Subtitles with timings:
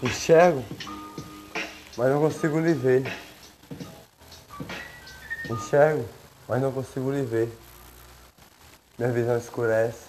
[0.00, 0.64] Enxergo,
[1.96, 3.02] mas não consigo lhe ver.
[5.50, 6.08] Enxergo,
[6.48, 7.52] mas não consigo lhe ver.
[8.96, 10.04] Minha visão escurece.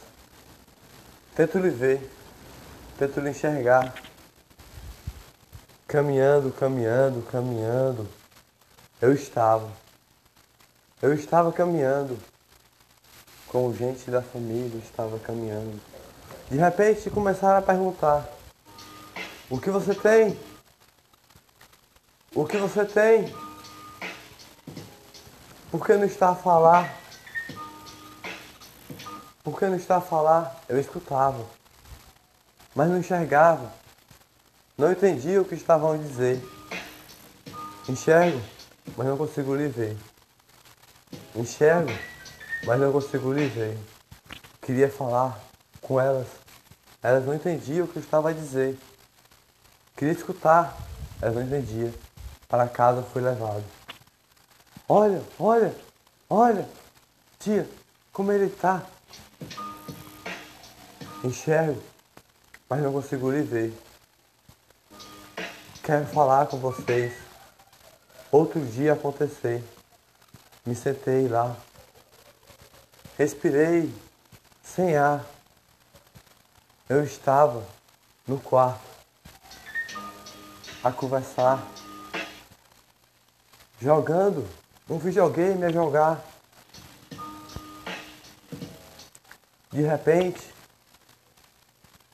[1.35, 2.11] Tento lhe ver,
[2.99, 3.95] tento lhe enxergar.
[5.87, 8.07] Caminhando, caminhando, caminhando.
[9.01, 9.71] Eu estava.
[11.01, 12.19] Eu estava caminhando.
[13.47, 15.81] Com gente da família, estava caminhando.
[16.51, 18.34] De repente começaram a perguntar:
[19.47, 20.37] O que você tem?
[22.33, 23.31] O que você tem?
[25.69, 26.97] Por que não está a falar?
[29.43, 30.63] Por que não está a falar?
[30.67, 31.45] Eu escutava,
[32.73, 33.71] mas não enxergava.
[34.75, 36.43] Não entendia o que estavam a dizer.
[37.87, 38.41] Enxergo,
[38.97, 39.95] mas não consigo lhe ver.
[41.35, 41.91] Enxergo,
[42.65, 43.77] mas não consigo lhe ver.
[44.61, 45.39] Queria falar
[45.79, 46.27] com elas.
[47.03, 48.75] Elas não entendiam o que eu estava a dizer.
[49.95, 50.77] Queria escutar.
[51.21, 51.93] Elas não entendiam.
[52.47, 53.63] Para casa fui levado.
[54.87, 55.75] Olha, olha,
[56.29, 56.69] olha,
[57.39, 57.67] tia,
[58.11, 58.83] como ele está.
[61.23, 61.81] Enxergo,
[62.69, 63.73] mas não consigo lhe ver.
[65.81, 67.13] Quero falar com vocês.
[68.31, 69.63] Outro dia aconteceu.
[70.65, 71.55] Me sentei lá.
[73.17, 73.91] Respirei
[74.63, 75.25] sem ar.
[76.87, 77.63] Eu estava
[78.27, 78.94] no quarto
[80.85, 81.65] a conversar,
[83.81, 84.47] jogando
[84.87, 86.23] um videogame a jogar.
[89.71, 90.53] De repente,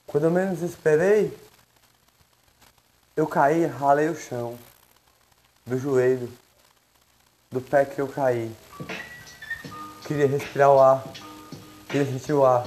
[0.08, 1.38] quando eu menos esperei,
[3.14, 4.58] eu caí, ralei o chão,
[5.66, 6.32] do joelho,
[7.52, 8.56] do pé que eu caí.
[10.08, 11.04] Queria respirar o ar,
[11.90, 12.66] queria sentir o ar.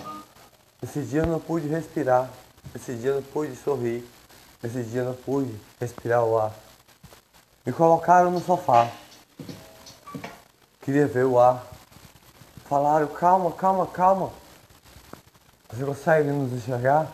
[0.83, 2.31] Esse dia eu não pude respirar,
[2.75, 4.07] esse dia eu não pude sorrir,
[4.65, 6.53] esse dia não pude respirar o ar.
[7.67, 8.91] Me colocaram no sofá,
[10.81, 11.65] queria ver o ar.
[12.65, 14.31] Falaram, calma, calma, calma.
[15.71, 17.11] Você consegue nos enxergar?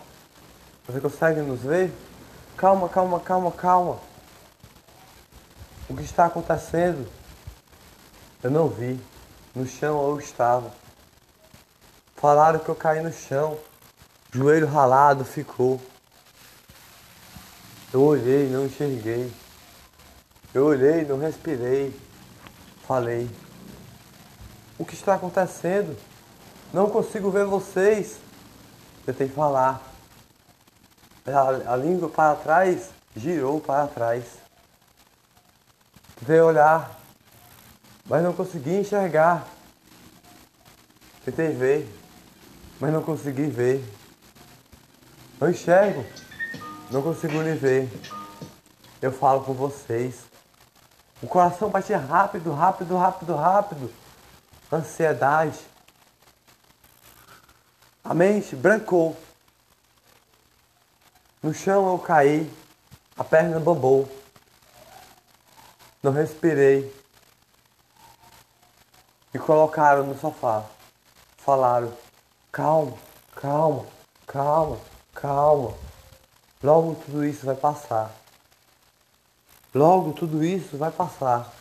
[0.86, 1.92] Você consegue nos ver?
[2.56, 3.98] Calma, calma, calma, calma.
[5.88, 7.10] O que está acontecendo?
[8.42, 9.00] Eu não vi.
[9.54, 10.70] No chão eu estava.
[12.16, 13.58] Falaram que eu caí no chão.
[14.30, 15.80] Joelho ralado ficou.
[17.92, 19.32] Eu olhei, não enxerguei.
[20.54, 21.98] Eu olhei, não respirei.
[22.86, 23.28] Falei.
[24.78, 25.96] O que está acontecendo?
[26.72, 28.18] Não consigo ver vocês.
[29.04, 29.82] Tentei falar.
[31.26, 34.24] A, a língua para trás girou para trás.
[36.18, 37.00] Tentei olhar,
[38.06, 39.46] mas não consegui enxergar.
[41.24, 41.88] Tentei ver,
[42.78, 43.84] mas não consegui ver.
[45.40, 46.04] Eu enxergo,
[46.90, 47.88] não consigo lhe ver.
[49.00, 50.24] Eu falo com vocês.
[51.22, 53.92] O coração batia rápido, rápido, rápido, rápido.
[54.72, 55.58] Ansiedade.
[58.02, 59.16] A mente brancou.
[61.42, 62.52] No chão eu caí,
[63.16, 64.10] a perna bambou.
[66.02, 66.94] Não respirei.
[69.32, 70.64] Me colocaram no sofá.
[71.38, 71.96] Falaram:
[72.50, 72.96] calma,
[73.36, 73.86] calma,
[74.26, 74.78] calma,
[75.14, 75.89] calma.
[76.62, 78.14] Logo tudo isso vai passar.
[79.74, 81.52] Logo tudo isso vai passar.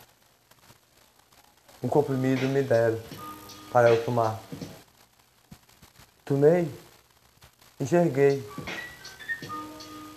[1.82, 3.00] Um comprimido me deram
[3.72, 4.38] para eu tomar.
[6.24, 6.72] Tomei,
[7.80, 8.46] enxerguei.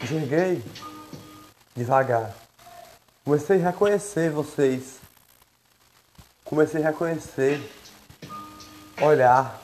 [0.01, 0.63] Enxerguei
[1.75, 2.35] devagar.
[3.23, 4.99] Comecei a reconhecer vocês.
[6.43, 7.59] Comecei a reconhecer,
[9.01, 9.59] olhar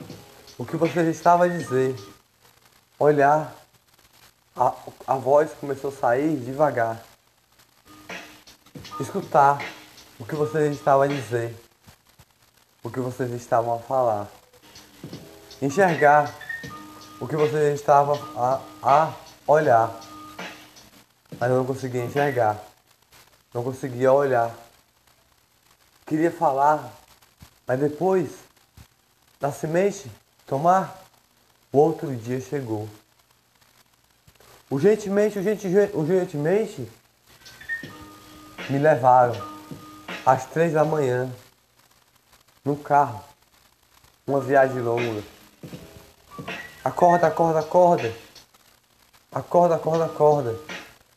[0.58, 1.94] o que vocês estavam a dizer.
[2.98, 3.54] Olhar,
[4.56, 4.74] a,
[5.06, 7.02] a voz começou a sair devagar.
[9.00, 9.62] Escutar
[10.18, 11.56] o que vocês estavam a dizer.
[12.82, 14.28] O que vocês estavam a falar.
[15.60, 16.34] Enxergar
[17.20, 19.12] o que vocês estavam a, a
[19.46, 20.10] olhar
[21.40, 22.62] mas eu não conseguia enxergar,
[23.54, 24.54] não conseguia olhar.
[26.06, 26.92] Queria falar,
[27.66, 28.30] mas depois
[29.40, 30.10] da semente
[30.46, 31.02] tomar,
[31.72, 32.86] o outro dia chegou.
[34.70, 36.92] Urgentemente, urgentemente, urgentemente,
[38.68, 39.34] me levaram
[40.24, 41.28] às três da manhã,
[42.64, 43.20] no carro,
[44.24, 45.24] uma viagem longa.
[46.84, 48.14] Acorda, acorda, acorda.
[49.32, 50.56] Acorda, acorda, acorda.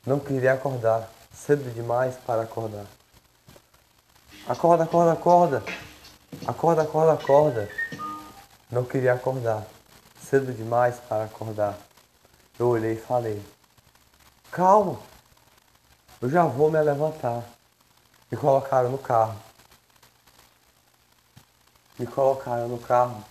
[0.04, 2.86] Não queria acordar, cedo demais para acordar.
[4.48, 5.64] Acorda, acorda, acorda.
[6.48, 7.70] Acorda, acorda, acorda.
[8.72, 9.64] Não queria acordar,
[10.20, 11.78] cedo demais para acordar.
[12.58, 13.44] Eu olhei e falei:
[14.52, 15.00] calma,
[16.22, 17.44] eu já vou me levantar.
[18.32, 19.38] Me colocaram no carro.
[21.98, 23.24] Me colocaram no carro.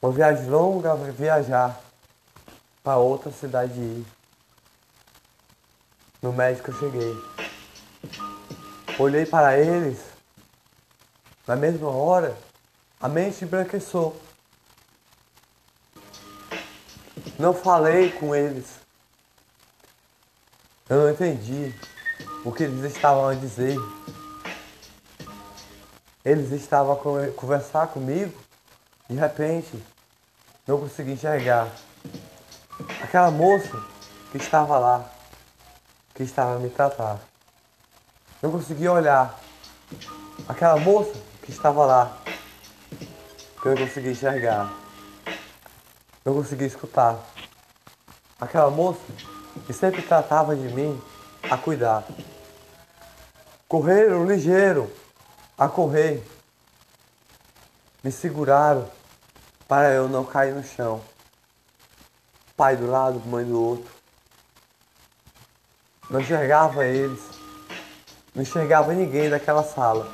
[0.00, 1.80] Uma viagem longa, viajar
[2.82, 4.06] para outra cidade ir.
[6.20, 7.14] No médico eu cheguei.
[8.98, 10.00] Olhei para eles.
[11.46, 12.36] Na mesma hora,
[13.00, 14.14] a mente embranqueceu.
[17.38, 18.66] Não falei com eles.
[20.88, 21.74] Eu não entendi
[22.44, 23.76] o que eles estavam a dizer.
[26.24, 28.32] Eles estavam a conversar comigo,
[29.08, 29.82] de repente,
[30.66, 31.68] não consegui enxergar.
[33.02, 33.82] Aquela moça
[34.30, 35.10] que estava lá,
[36.14, 37.18] que estava a me tratar.
[38.40, 39.38] Não consegui olhar.
[40.48, 42.18] Aquela moça que estava lá,
[43.60, 44.81] que eu não consegui enxergar.
[46.24, 47.18] Não consegui escutar.
[48.40, 49.00] Aquela moça
[49.66, 51.00] que sempre tratava de mim
[51.50, 52.04] a cuidar.
[53.68, 54.90] Correram ligeiro
[55.58, 56.22] a correr.
[58.02, 58.88] Me seguraram
[59.68, 61.00] para eu não cair no chão.
[62.56, 63.90] Pai do lado, mãe do outro.
[66.10, 67.20] Não enxergava eles.
[68.34, 70.12] Não enxergava ninguém daquela sala.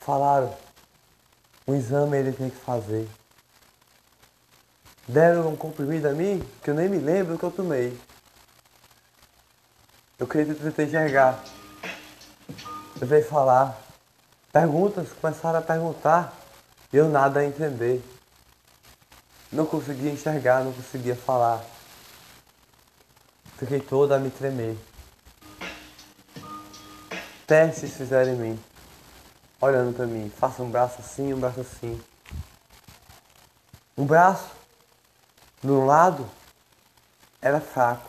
[0.00, 0.54] Falaram,
[1.68, 3.06] um exame ele tem que fazer.
[5.06, 7.98] Deram um comprimido a mim que eu nem me lembro que eu tomei.
[10.18, 11.44] Eu queria tentar enxergar.
[12.98, 13.78] Eu veio falar.
[14.50, 16.34] Perguntas começaram a perguntar
[16.90, 18.02] e eu nada a entender.
[19.52, 21.62] Não conseguia enxergar, não conseguia falar.
[23.58, 24.76] Fiquei toda a me tremer.
[27.46, 28.60] Testes fizeram em mim,
[29.60, 30.30] olhando para mim.
[30.30, 32.00] Faça um braço assim, um braço assim.
[33.96, 34.50] Um braço,
[35.62, 36.28] de um lado,
[37.42, 38.08] era fraco,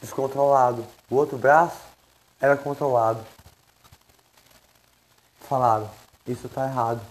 [0.00, 0.86] descontrolado.
[1.10, 1.80] O outro braço
[2.40, 3.24] era controlado
[5.50, 5.90] falaram:
[6.24, 7.04] Isso está errado.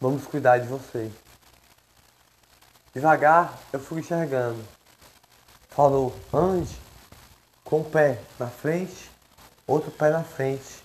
[0.00, 1.12] Vamos cuidar de você.
[2.94, 4.64] Devagar eu fui enxergando.
[5.68, 6.74] Falou: Ande
[7.62, 9.10] com um pé na frente,
[9.66, 10.82] outro pé na frente.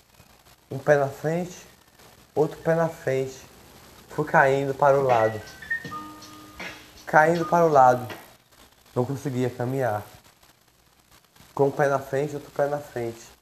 [0.70, 1.66] Um pé na frente,
[2.34, 3.40] outro pé na frente.
[4.08, 5.40] Fui caindo para o lado.
[7.06, 8.06] Caindo para o lado.
[8.94, 10.02] Não conseguia caminhar.
[11.54, 13.40] Com um pé na frente, outro pé na frente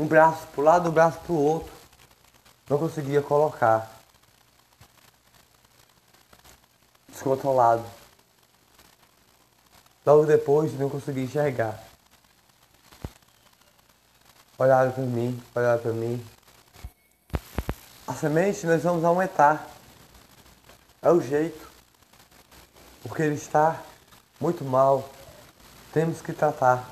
[0.00, 1.72] um braço para o lado, um braço para o outro.
[2.68, 4.00] Não conseguia colocar.
[7.08, 7.84] Descontrolado.
[10.06, 11.78] Logo depois não conseguia enxergar.
[14.60, 16.22] Olharam para mim, olharam para mim.
[18.06, 19.66] A semente nós vamos aumentar.
[21.00, 21.66] É o jeito.
[23.02, 23.80] Porque ele está
[24.38, 25.08] muito mal.
[25.94, 26.86] Temos que tratar.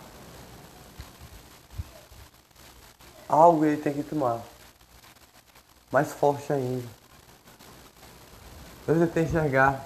[3.29, 4.41] algo ele tem que tomar.
[5.93, 6.88] Mais forte ainda.
[8.87, 9.85] Eu tentei enxergar,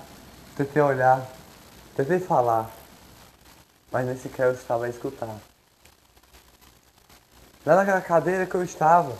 [0.56, 1.26] tentei olhar,
[1.96, 2.70] tentei falar,
[3.90, 5.36] mas nem sequer eu estava a escutar.
[7.64, 9.16] Lá naquela cadeira que eu estava,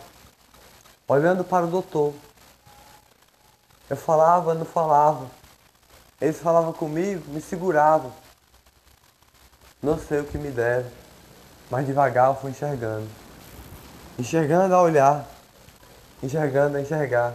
[1.07, 2.13] olhando para o doutor.
[3.89, 5.27] Eu falava, não falava.
[6.19, 8.11] Eles falavam comigo, me seguravam.
[9.81, 10.89] Não sei o que me deram,
[11.69, 13.07] mas devagar eu fui enxergando.
[14.17, 15.25] Enxergando a olhar,
[16.21, 17.33] enxergando a enxergar.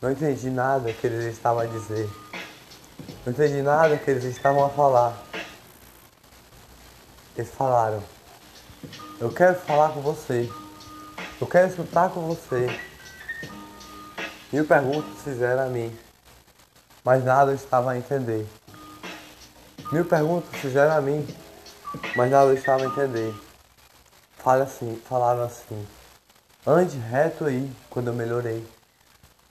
[0.00, 2.08] Não entendi nada que eles estavam a dizer.
[3.24, 5.16] Não entendi nada que eles estavam a falar.
[7.36, 8.02] Eles falaram:
[9.20, 10.50] Eu quero falar com você.
[11.40, 12.66] Eu quero escutar com você.
[14.52, 15.96] Mil perguntas fizeram a mim,
[17.04, 18.44] mas nada eu estava a entender.
[19.92, 21.26] Mil perguntas fizeram a mim,
[22.16, 23.32] mas nada eu estava a entender.
[24.36, 25.86] Fala assim, falaram assim,
[26.66, 28.66] ande reto aí quando eu melhorei.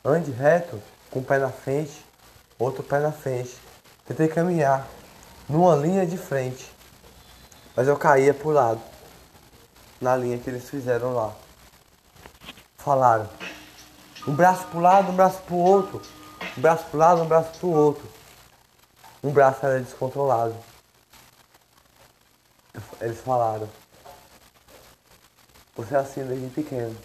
[0.04, 2.06] Ande reto, com um pé na frente,
[2.60, 3.56] outro pé na frente.
[4.06, 4.86] Tentei caminhar
[5.48, 6.70] numa linha de frente,
[7.76, 8.82] mas eu caía pro lado,
[10.04, 11.34] na linha que eles fizeram lá.
[12.78, 13.30] Falaram,
[14.28, 16.02] um braço pro lado, um braço pro outro,
[16.58, 18.08] um braço pro lado, um braço pro outro.
[19.24, 20.56] Um braço era descontrolado.
[23.00, 23.70] Eles falaram,
[25.76, 26.98] você é assim desde pequeno.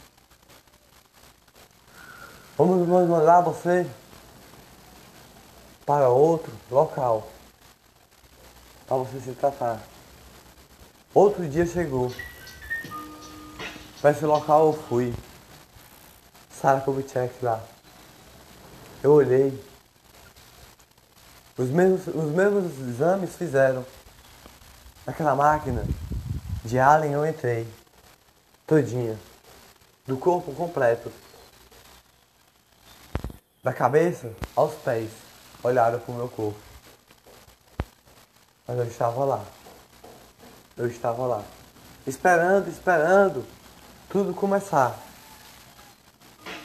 [2.57, 3.89] Vamos mandar você
[5.87, 7.29] para outro local
[8.89, 9.81] para você se tratar.
[11.15, 12.13] Outro dia chegou.
[14.01, 15.15] Para esse local eu fui.
[16.51, 17.61] Sara Kubitschek lá.
[19.03, 19.65] Eu olhei.
[21.57, 23.85] Os mesmos, os mesmos exames fizeram.
[25.05, 25.85] Naquela máquina
[26.65, 27.67] de Allen eu entrei.
[28.67, 29.19] Todinha.
[30.07, 31.13] Do corpo completo.
[33.65, 35.11] Da cabeça aos pés.
[35.63, 36.59] Olharam pro meu corpo.
[38.67, 39.45] Mas eu estava lá.
[40.77, 41.43] Eu estava lá.
[42.07, 43.58] Esperando, esperando.
[44.11, 44.99] Tudo começar.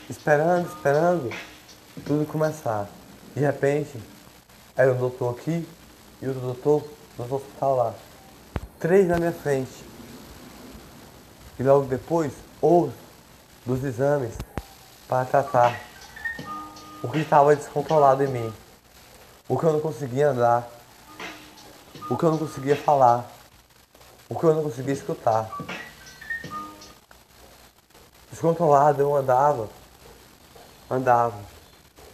[0.09, 1.29] Esperando, esperando.
[2.05, 2.87] Tudo começar.
[3.35, 4.01] De repente,
[4.77, 5.67] era o doutor aqui
[6.21, 7.93] e o doutor no hospital lá.
[8.79, 9.83] Três na minha frente.
[11.59, 12.31] E logo depois,
[12.61, 12.95] outro
[13.65, 14.35] dos exames
[15.05, 15.77] para tratar
[17.03, 18.53] o que estava descontrolado em mim.
[19.49, 20.65] O que eu não conseguia andar.
[22.09, 23.29] O que eu não conseguia falar.
[24.29, 25.49] O que eu não conseguia escutar.
[28.43, 29.69] Descontrolado, eu andava.
[30.91, 31.39] Andava.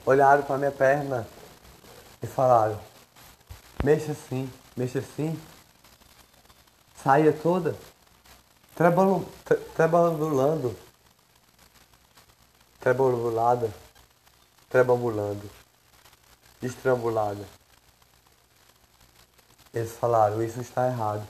[0.05, 1.27] Olharam para minha perna
[2.21, 2.79] e falaram:
[3.83, 5.41] mexa assim, mexa assim.
[7.03, 7.75] Saia toda,
[8.75, 10.77] trebambulando,
[12.79, 13.73] trebambulada,
[14.69, 15.49] trebambulando,
[16.61, 17.43] destrambulada.
[19.73, 21.27] Eles falaram: isso está errado.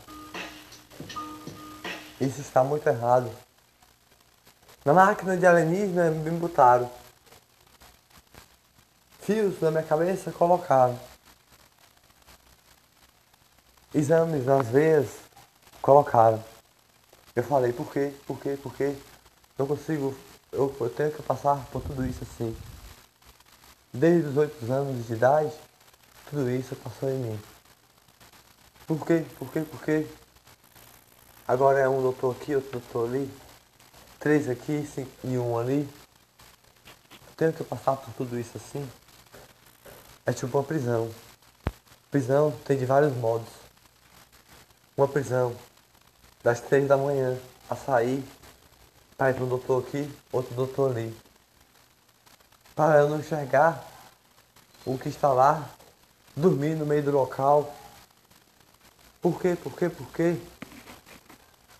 [2.19, 3.31] Isso está muito errado.
[4.89, 6.89] Na máquina de alienígena me botaram
[9.19, 10.99] fios na minha cabeça colocaram.
[13.93, 15.05] Exames nas veias
[15.79, 16.43] colocaram.
[17.35, 18.11] Eu falei, por quê?
[18.25, 18.57] Por quê?
[18.57, 18.95] Por quê?
[19.59, 20.17] Não consigo,
[20.51, 22.57] eu, eu tenho que passar por tudo isso assim.
[23.93, 25.53] Desde os oito anos de idade,
[26.31, 27.39] tudo isso passou em mim.
[28.87, 29.23] Por quê?
[29.37, 29.61] Por quê?
[29.61, 30.07] Por quê?
[31.47, 33.48] Agora é um doutor aqui, outro doutor ali.
[34.19, 35.89] Três aqui cinco, e um ali.
[37.37, 38.85] tenho que passar por tudo isso assim.
[40.25, 41.09] É tipo uma prisão.
[42.11, 43.47] Prisão tem de vários modos.
[44.97, 45.55] Uma prisão
[46.43, 48.21] das três da manhã a sair
[49.17, 51.17] para ir um doutor aqui, outro doutor ali.
[52.75, 53.85] Para eu não enxergar
[54.85, 55.69] o que está lá,
[56.35, 57.73] dormir no meio do local.
[59.21, 59.55] Por quê?
[59.55, 59.89] Por quê?
[59.89, 60.37] Por quê?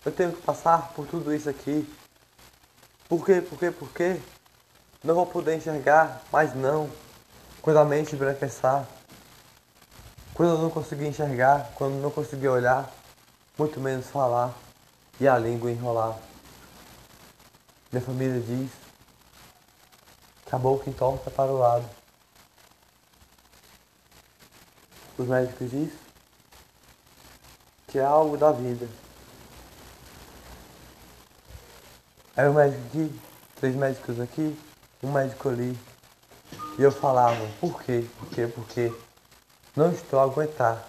[0.06, 1.86] Eu tenho que passar por tudo isso aqui.
[3.10, 3.40] Por quê?
[3.40, 3.70] Por quê?
[3.72, 4.20] Por quê?
[5.02, 6.88] Não vou poder enxergar, mas não
[7.60, 8.86] quando a mente embranqueçar,
[10.32, 12.88] quando eu não conseguir enxergar, quando não conseguir olhar,
[13.58, 14.54] muito menos falar
[15.18, 16.16] e a língua enrolar.
[17.90, 18.70] Minha família diz
[20.46, 21.90] que a boca entorta para o lado.
[25.18, 25.98] Os médicos dizem
[27.88, 28.88] que é algo da vida.
[32.36, 33.20] Aí o médico aqui,
[33.56, 34.58] três médicos aqui,
[35.02, 35.76] um médico ali.
[36.78, 38.06] E eu falava, por quê?
[38.18, 38.46] Por quê?
[38.46, 38.92] Por quê?
[39.74, 40.88] Não estou a aguentar.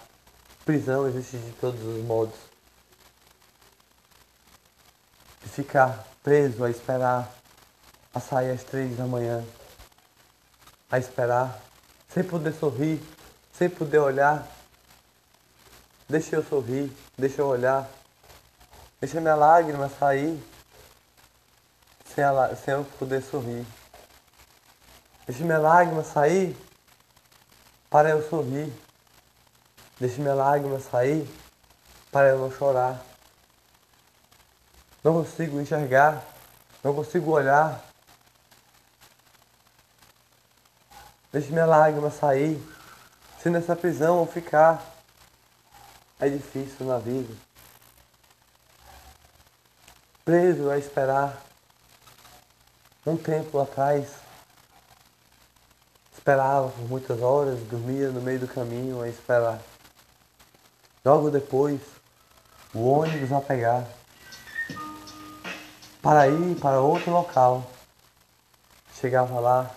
[0.64, 2.38] Prisão existe de todos os modos.
[5.44, 7.30] E ficar preso a esperar
[8.14, 9.44] a sair às três da manhã.
[10.90, 11.60] A esperar,
[12.08, 13.02] sem poder sorrir,
[13.52, 14.46] sem poder olhar.
[16.08, 17.88] Deixa eu sorrir, deixa eu olhar.
[19.00, 20.40] Deixa minha lágrima sair
[22.14, 23.66] sem, a, sem eu poder sorrir.
[25.26, 26.56] Deixe minha lágrima sair
[27.88, 28.72] para eu sorrir.
[29.98, 31.28] Deixe minha lágrima sair
[32.10, 33.00] para eu não chorar.
[35.02, 36.22] Não consigo enxergar,
[36.82, 37.82] não consigo olhar.
[41.32, 42.60] Deixe minha lágrima sair.
[43.40, 44.84] Se nessa prisão eu ficar,
[46.20, 47.34] é difícil na vida.
[50.24, 51.51] Preso a esperar.
[53.04, 54.22] Um tempo atrás,
[56.22, 59.60] Esperava por muitas horas, dormia no meio do caminho a esperar.
[61.04, 61.80] Logo depois,
[62.72, 63.88] o ônibus a pegar
[66.00, 67.68] para ir para outro local.
[69.00, 69.74] Chegava lá,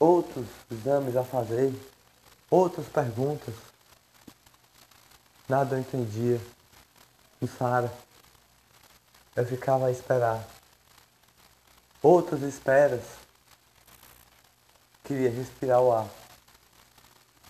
[0.00, 1.74] outros exames a fazer,
[2.50, 3.54] outras perguntas.
[5.46, 6.40] Nada eu entendia.
[7.38, 7.92] O Sara.
[9.36, 10.55] Eu ficava a esperar.
[12.02, 13.02] Outras esperas
[15.06, 16.08] Queria respirar o ar.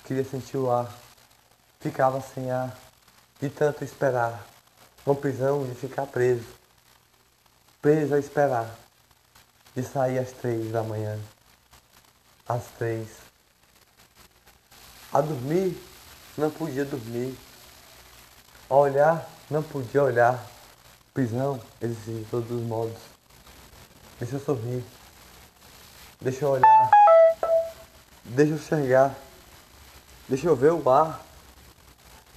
[0.05, 0.93] Queria sentir o ar.
[1.81, 2.77] Ficava sem ar.
[3.41, 4.47] De tanto esperar.
[5.07, 6.45] Uma prisão de ficar preso.
[7.81, 8.69] Preso a esperar.
[9.75, 11.19] De sair às três da manhã.
[12.47, 13.09] Às três.
[15.11, 15.83] A dormir,
[16.37, 17.35] não podia dormir.
[18.69, 20.47] A olhar, não podia olhar.
[21.15, 23.16] Prisão existia de todos os modos.
[24.19, 24.83] Deixa eu sorrir.
[26.19, 26.91] Deixa eu olhar.
[28.25, 29.15] Deixa eu enxergar.
[30.27, 31.21] Deixa eu ver o ar.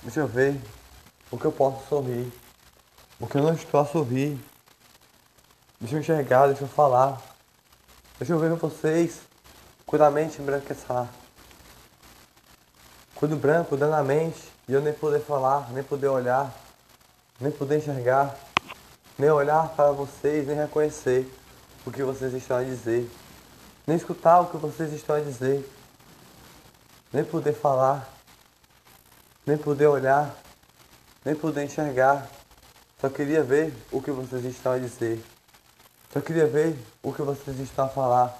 [0.03, 0.59] Deixa eu ver
[1.31, 2.29] o que eu posso sorrir.
[3.17, 4.37] O que eu não estou a sorrir.
[5.79, 7.21] Deixa eu enxergar, deixa eu falar.
[8.17, 9.21] Deixa eu ver vocês.
[9.85, 11.07] Quando a mente embranqueçar.
[13.15, 16.53] Quando branco dando a mente e eu nem poder falar, nem poder olhar,
[17.39, 18.37] nem poder enxergar,
[19.17, 21.38] nem olhar para vocês, nem reconhecer
[21.89, 23.09] o que vocês estão a dizer,
[23.87, 25.67] nem escutar o que vocês estão a dizer,
[27.11, 28.07] nem poder falar,
[29.43, 30.35] nem poder olhar,
[31.25, 32.29] nem poder enxergar.
[33.01, 35.23] Só queria ver o que vocês estão a dizer.
[36.13, 38.37] Só queria ver o que vocês estão a falar.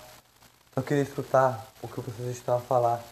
[0.75, 3.03] Só queria escutar o que vocês estão a falar.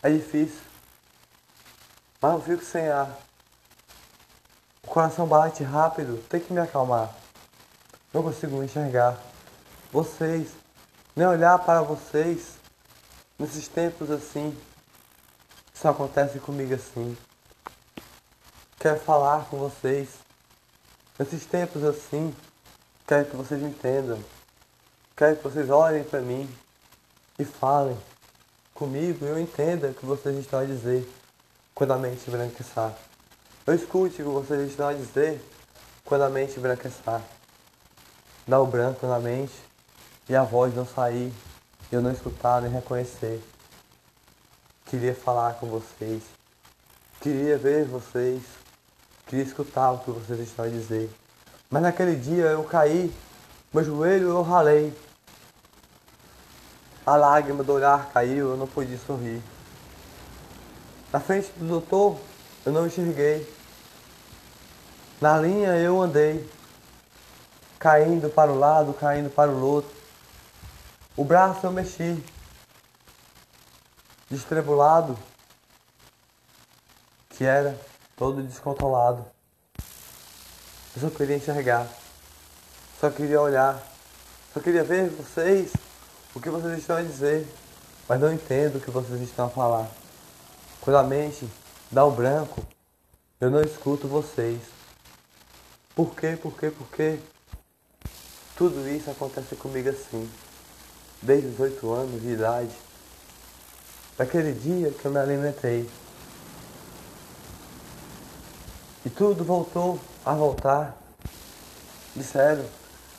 [0.00, 0.60] É difícil.
[2.22, 3.18] Mas eu fico sem ar.
[4.84, 7.12] O coração bate rápido, tem que me acalmar.
[8.12, 9.18] Não consigo enxergar.
[9.92, 10.48] Vocês,
[11.14, 12.54] nem olhar para vocês
[13.38, 14.56] nesses tempos assim.
[15.74, 17.16] Isso acontece comigo assim.
[18.78, 20.08] Quero falar com vocês.
[21.18, 22.34] Nesses tempos assim,
[23.06, 24.22] quero que vocês entendam.
[25.16, 26.48] Quero que vocês olhem para mim
[27.38, 27.98] e falem
[28.72, 31.08] comigo e eu entenda o que vocês estão a dizer
[31.74, 32.94] quando a mente embranqueçar.
[33.66, 35.40] Eu escute o que vocês estão a dizer
[36.04, 37.22] quando a mente embranqueçar.
[38.48, 39.52] Dá o branco na mente
[40.26, 41.30] e a voz não sair,
[41.92, 43.42] eu não escutar nem reconhecer.
[44.86, 46.22] Queria falar com vocês,
[47.20, 48.42] queria ver vocês,
[49.26, 51.10] queria escutar o que vocês estão a dizer.
[51.68, 53.12] Mas naquele dia eu caí,
[53.70, 54.96] meu joelho eu ralei.
[57.04, 59.42] A lágrima do olhar caiu, eu não pude sorrir.
[61.12, 62.18] Na frente do doutor,
[62.64, 63.46] eu não enxerguei.
[65.20, 66.48] Na linha eu andei,
[67.78, 69.90] caindo para o lado, caindo para o outro.
[71.16, 72.22] O braço eu mexi,
[74.30, 75.18] destrebulado,
[77.30, 77.78] que era
[78.16, 79.24] todo descontrolado.
[80.96, 81.86] Eu só queria enxergar,
[83.00, 83.80] só queria olhar,
[84.52, 85.72] só queria ver vocês
[86.34, 87.46] o que vocês estão a dizer,
[88.08, 89.88] mas não entendo o que vocês estão a falar.
[90.80, 91.48] Quando a mente
[91.90, 92.64] dá o branco,
[93.40, 94.60] eu não escuto vocês.
[95.94, 96.36] Por quê?
[96.40, 96.70] Por quê?
[96.70, 97.20] Por quê?
[98.58, 100.28] Tudo isso acontece comigo assim,
[101.22, 102.74] desde os oito anos de idade,
[104.18, 105.88] daquele dia que eu me alimentei.
[109.06, 110.96] E tudo voltou a voltar.
[112.16, 112.66] Disseram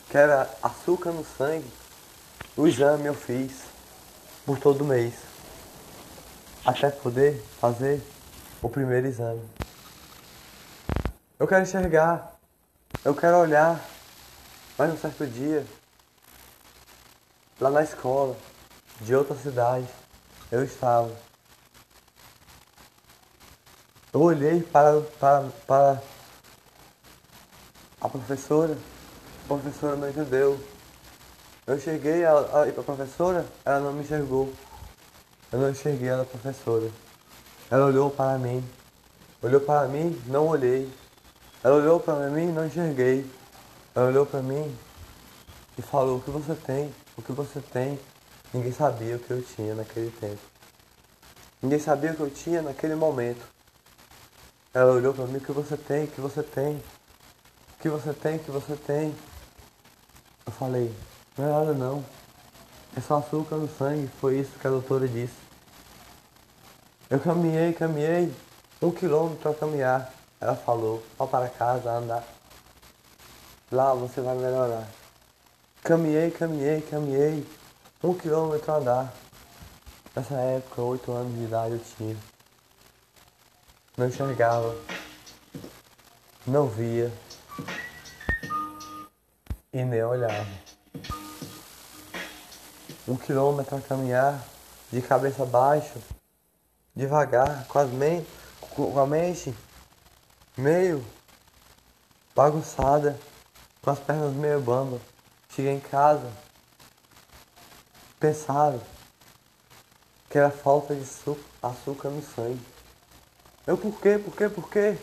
[0.10, 1.80] que era açúcar no sangue
[2.60, 3.62] o exame eu fiz
[4.46, 5.14] por todo mês,
[6.66, 8.02] até poder fazer
[8.62, 9.42] o primeiro exame.
[11.40, 12.38] Eu quero enxergar,
[13.06, 13.80] eu quero olhar,
[14.80, 15.64] mas um certo dia,
[17.60, 18.36] lá na escola,
[19.02, 19.88] de outra cidade,
[20.52, 21.16] eu estava.
[24.12, 26.02] Eu olhei para, para, para
[28.02, 28.76] a professora,
[29.46, 30.60] a professora não entendeu
[31.70, 34.52] eu enxerguei a, a, a professora, ela não me enxergou.
[35.52, 36.90] Eu não enxerguei a professora.
[37.70, 38.68] Ela olhou para mim.
[39.40, 40.92] Olhou para mim, não olhei.
[41.64, 43.24] Ela olhou para mim, não enxerguei.
[43.96, 44.76] Ela olhou para mim
[45.78, 46.94] e falou: O que você tem?
[47.18, 48.00] O que você tem?
[48.54, 50.42] Ninguém sabia o que eu tinha naquele tempo.
[51.62, 53.46] Ninguém sabia o que eu tinha naquele momento.
[54.74, 56.06] Ela olhou para mim: O que você tem?
[56.06, 56.76] O que você tem?
[56.76, 58.36] O que você tem?
[58.38, 59.16] O que você tem?
[60.46, 60.94] Eu falei:
[61.38, 62.04] não é nada não.
[62.98, 65.34] É só açúcar no sangue, foi isso que a doutora disse.
[67.10, 68.34] Eu caminhei, caminhei,
[68.82, 70.14] um quilômetro a caminhar.
[70.42, 72.24] Ela falou, vá para casa andar.
[73.72, 74.88] Lá você vai melhorar.
[75.84, 77.48] Caminhei, caminhei, caminhei,
[78.04, 79.14] um quilômetro a andar.
[80.16, 82.18] Nessa época, oito anos de idade eu tinha.
[83.98, 84.76] Não enxergava,
[86.48, 87.12] não via
[89.72, 90.70] e nem olhava
[93.10, 94.40] um quilômetro a caminhar,
[94.92, 95.96] de cabeça baixa,
[96.96, 98.26] devagar, as men
[98.60, 99.54] com a mente
[100.56, 101.04] meio
[102.36, 103.20] bagunçada,
[103.90, 105.00] com as pernas meio bamba.
[105.50, 106.32] Cheguei em casa,
[108.20, 108.80] pensava
[110.30, 111.02] que era falta de
[111.64, 112.62] açúcar no sangue.
[113.66, 114.20] Eu por quê?
[114.20, 114.48] Por quê?
[114.48, 114.96] Por quê?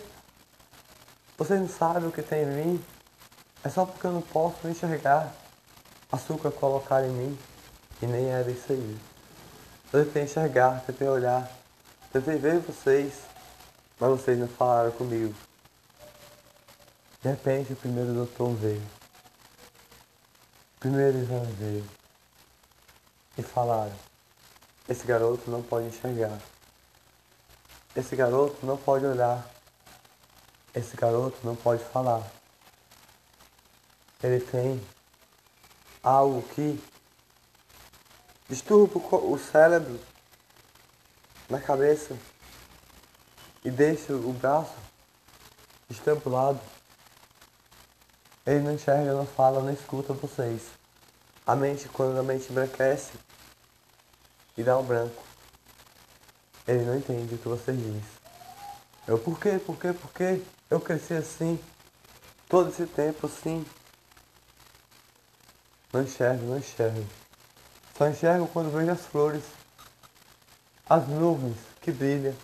[1.37, 2.85] Vocês não sabem o que tem em mim.
[3.65, 5.35] É só porque eu não posso enxergar
[6.13, 7.39] açúcar colocar em mim.
[8.01, 8.99] E nem era isso aí.
[9.93, 11.51] Eu tentei enxergar, tentei olhar,
[12.13, 13.15] tentei ver vocês,
[13.99, 15.35] mas vocês não falaram comigo.
[17.27, 18.81] De repente o primeiro doutor veio.
[20.77, 21.85] O primeiro exame veio.
[23.37, 23.97] e falaram:
[24.89, 26.39] Esse garoto não pode enxergar.
[27.97, 29.45] Esse garoto não pode olhar.
[30.73, 32.23] Esse garoto não pode falar.
[34.23, 34.81] Ele tem
[36.05, 36.81] algo que
[38.49, 39.99] disturba o cérebro
[41.51, 42.17] na cabeça
[43.65, 44.77] e deixa o braço
[45.91, 46.76] estampulado.
[48.47, 50.63] Ele não enxerga, não fala, não escuta vocês.
[51.45, 53.13] A mente, quando a mente embranquece
[54.57, 55.23] e dá um branco,
[56.67, 58.05] ele não entende o que você diz.
[59.07, 60.43] Eu, por quê, por quê, por quê?
[60.71, 61.59] Eu cresci assim,
[62.49, 63.65] todo esse tempo assim.
[65.93, 67.07] Não enxergo, não enxergo.
[67.97, 69.43] Só enxergo quando vejo as flores,
[70.89, 72.35] as nuvens que brilham,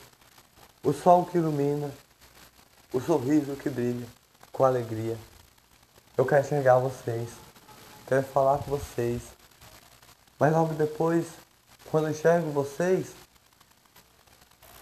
[0.82, 1.92] o sol que ilumina,
[2.92, 4.06] o sorriso que brilha
[4.50, 5.16] com alegria.
[6.16, 7.30] Eu quero enxergar vocês,
[8.06, 9.22] quero falar com vocês.
[10.38, 11.26] Mas logo depois,
[11.90, 13.14] quando enxergo vocês,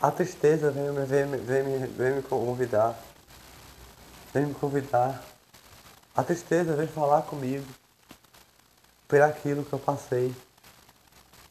[0.03, 2.99] a tristeza vem, vem, vem, vem me convidar.
[4.33, 5.23] Vem me convidar.
[6.17, 7.67] A tristeza vem falar comigo
[9.07, 10.35] por aquilo que eu passei.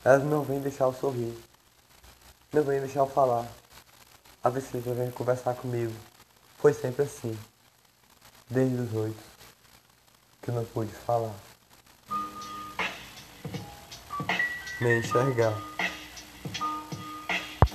[0.03, 1.37] Elas não vêm deixar eu sorrir.
[2.51, 3.45] Não vêm deixar eu falar.
[4.43, 5.93] A tristeza vem conversar comigo.
[6.57, 7.37] Foi sempre assim.
[8.49, 9.28] Desde os oito.
[10.49, 11.35] Que não pude falar.
[14.81, 15.53] Nem enxergar.